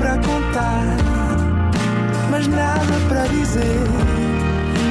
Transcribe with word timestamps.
para 0.00 0.16
contar, 0.16 0.96
mas 2.30 2.46
nada 2.46 2.80
para 3.06 3.26
dizer. 3.26 3.62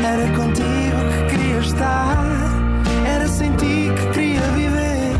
Era 0.05 0.27
contigo 0.35 0.99
que 1.09 1.35
queria 1.35 1.57
estar, 1.57 2.23
era 3.07 3.27
sem 3.27 3.51
ti 3.55 3.87
que 3.97 4.13
queria 4.13 4.41
viver. 4.51 5.17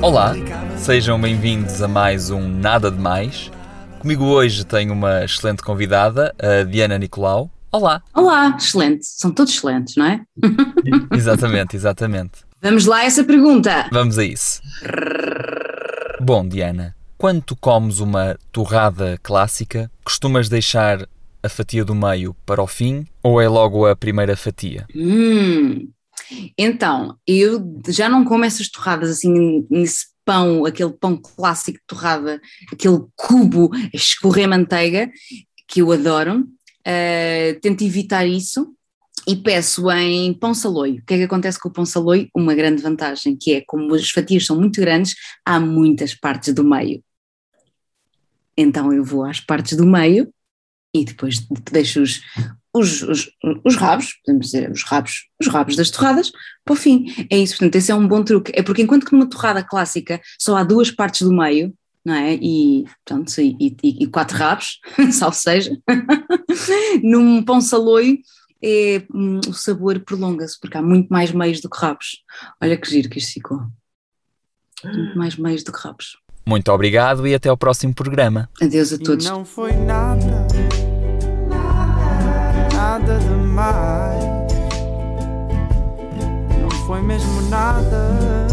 Olá, 0.00 0.34
sejam 0.78 1.20
bem-vindos 1.20 1.82
a 1.82 1.88
mais 1.88 2.30
um 2.30 2.48
Nada 2.48 2.90
de 2.90 2.98
Mais. 2.98 3.50
Comigo 3.98 4.24
hoje 4.24 4.64
tenho 4.64 4.94
uma 4.94 5.24
excelente 5.24 5.62
convidada, 5.62 6.34
a 6.40 6.62
Diana 6.62 6.96
Nicolau. 6.96 7.50
Olá! 7.70 8.02
Olá, 8.14 8.56
excelente. 8.58 9.04
São 9.04 9.30
todos 9.30 9.52
excelentes, 9.52 9.96
não 9.96 10.06
é? 10.06 10.22
exatamente, 11.12 11.76
exatamente. 11.76 12.46
Vamos 12.62 12.86
lá 12.86 13.00
a 13.00 13.04
essa 13.04 13.22
pergunta. 13.22 13.90
Vamos 13.92 14.16
a 14.16 14.24
isso. 14.24 14.62
Bom, 16.18 16.48
Diana, 16.48 16.96
quando 17.18 17.42
tu 17.42 17.56
comes 17.56 18.00
uma 18.00 18.38
torrada 18.52 19.18
clássica, 19.22 19.90
costumas 20.04 20.48
deixar 20.48 21.08
a 21.42 21.48
fatia 21.48 21.84
do 21.84 21.94
meio 21.94 22.34
para 22.44 22.62
o 22.62 22.66
fim 22.66 23.06
ou 23.22 23.40
é 23.40 23.48
logo 23.48 23.86
a 23.86 23.96
primeira 23.96 24.36
fatia? 24.36 24.86
Hum, 24.94 25.88
então, 26.58 27.16
eu 27.26 27.62
já 27.88 28.08
não 28.08 28.24
como 28.24 28.44
essas 28.44 28.68
torradas 28.68 29.10
assim 29.10 29.66
nesse 29.70 30.06
pão, 30.24 30.64
aquele 30.64 30.92
pão 30.92 31.16
clássico 31.16 31.78
de 31.78 31.84
torrada, 31.86 32.40
aquele 32.72 32.98
cubo 33.14 33.70
escorrer 33.94 34.48
manteiga, 34.48 35.10
que 35.68 35.80
eu 35.82 35.92
adoro. 35.92 36.46
Uh, 36.86 37.58
tento 37.60 37.82
evitar 37.82 38.24
isso 38.24 38.72
e 39.26 39.34
peço 39.34 39.90
em 39.90 40.32
pão 40.34 40.54
saloio. 40.54 41.00
O 41.00 41.04
que 41.04 41.14
é 41.14 41.18
que 41.18 41.24
acontece 41.24 41.58
com 41.60 41.68
o 41.68 41.72
pão 41.72 41.84
saloio? 41.84 42.28
Uma 42.34 42.54
grande 42.54 42.82
vantagem, 42.82 43.36
que 43.36 43.54
é 43.54 43.62
como 43.66 43.94
as 43.94 44.08
fatias 44.10 44.46
são 44.46 44.56
muito 44.56 44.80
grandes, 44.80 45.14
há 45.44 45.58
muitas 45.58 46.14
partes 46.14 46.54
do 46.54 46.62
meio. 46.62 47.02
Então 48.56 48.92
eu 48.92 49.04
vou 49.04 49.24
às 49.24 49.40
partes 49.40 49.76
do 49.76 49.86
meio 49.86 50.32
e 50.94 51.04
depois 51.04 51.46
deixo 51.70 52.02
os, 52.02 52.20
os, 52.74 53.02
os, 53.02 53.30
os 53.64 53.76
rabos, 53.76 54.14
podemos 54.24 54.46
dizer, 54.46 54.70
os 54.70 54.82
rabos, 54.82 55.28
os 55.40 55.46
rabos 55.48 55.76
das 55.76 55.90
torradas, 55.90 56.32
para 56.64 56.72
o 56.72 56.76
fim. 56.76 57.06
É 57.30 57.38
isso, 57.38 57.54
portanto, 57.54 57.76
esse 57.76 57.90
é 57.90 57.94
um 57.94 58.08
bom 58.08 58.22
truque. 58.22 58.52
É 58.54 58.62
porque 58.62 58.82
enquanto 58.82 59.04
que 59.04 59.12
numa 59.12 59.28
torrada 59.28 59.62
clássica 59.62 60.20
só 60.38 60.56
há 60.56 60.64
duas 60.64 60.90
partes 60.90 61.22
do 61.22 61.32
meio, 61.32 61.74
não 62.04 62.14
é? 62.14 62.34
E, 62.34 62.84
e, 63.38 63.76
e, 63.82 64.04
e 64.04 64.06
quatro 64.06 64.36
rabos, 64.36 64.78
salvo 65.12 65.36
seja, 65.36 65.76
num 67.02 67.42
pão 67.42 67.60
saloio 67.60 68.18
é, 68.62 69.04
hum, 69.12 69.40
o 69.48 69.52
sabor 69.52 70.00
prolonga-se, 70.00 70.58
porque 70.58 70.76
há 70.78 70.82
muito 70.82 71.08
mais 71.08 71.32
meios 71.32 71.60
do 71.60 71.68
que 71.68 71.78
rabos. 71.78 72.22
Olha 72.60 72.76
que 72.76 72.88
giro 72.88 73.08
que 73.08 73.18
isto 73.18 73.34
ficou. 73.34 73.60
Muito 74.84 75.18
mais 75.18 75.36
meios 75.36 75.62
do 75.62 75.72
que 75.72 75.78
rabos. 75.78 76.16
Muito 76.48 76.70
obrigado 76.70 77.26
e 77.26 77.34
até 77.34 77.48
ao 77.48 77.56
próximo 77.56 77.92
programa. 77.92 78.48
Adeus 78.62 78.92
a 78.92 78.98
todos. 78.98 79.26
E 79.26 79.28
não 79.28 79.44
foi 79.44 79.72
nada, 79.72 80.46
nada 82.72 83.18
demais. 83.18 84.24
Não 86.60 86.70
foi 86.86 87.02
mesmo 87.02 87.42
nada, 87.50 88.46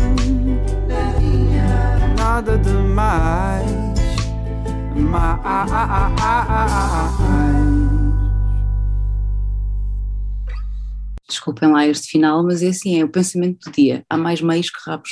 nada 2.17 2.58
demais. 2.58 3.71
Mais. 4.95 5.44
Desculpem 11.27 11.71
lá 11.71 11.86
este 11.86 12.09
final, 12.09 12.44
mas 12.44 12.64
é 12.64 12.69
assim, 12.69 12.99
é 12.99 13.05
o 13.05 13.09
pensamento 13.09 13.69
do 13.69 13.71
dia. 13.71 14.03
Há 14.09 14.17
mais 14.17 14.41
meios 14.41 14.71
que 14.71 14.89
rabos. 14.89 15.11